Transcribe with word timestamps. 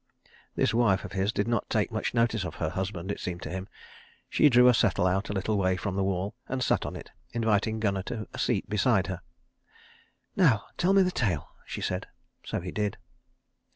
This 0.55 0.73
wife 0.73 1.05
of 1.05 1.11
his 1.11 1.31
did 1.31 1.47
not 1.47 1.69
take 1.69 1.91
much 1.91 2.15
notice 2.15 2.43
of 2.43 2.55
her 2.55 2.69
husband, 2.71 3.11
it 3.11 3.19
seemed 3.19 3.43
to 3.43 3.51
him. 3.51 3.67
She 4.31 4.49
drew 4.49 4.67
a 4.67 4.73
settle 4.73 5.05
out 5.05 5.29
a 5.29 5.33
little 5.33 5.59
way 5.59 5.77
from 5.77 5.95
the 5.95 6.03
wall, 6.03 6.33
and 6.49 6.63
sat 6.63 6.87
on 6.87 6.95
it, 6.95 7.11
inviting 7.33 7.79
Gunnar 7.79 8.01
to 8.07 8.27
a 8.33 8.39
seat 8.39 8.67
beside 8.67 9.05
her. 9.05 9.21
"Now 10.35 10.65
tell 10.75 10.93
me 10.93 11.03
the 11.03 11.11
tale," 11.11 11.49
she 11.67 11.81
said. 11.81 12.07
So 12.43 12.61
he 12.61 12.71
did. 12.71 12.97